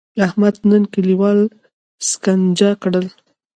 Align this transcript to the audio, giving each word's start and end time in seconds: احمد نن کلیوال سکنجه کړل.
احمد 0.25 0.55
نن 0.69 0.83
کلیوال 0.93 1.39
سکنجه 2.09 2.71
کړل. 2.81 3.07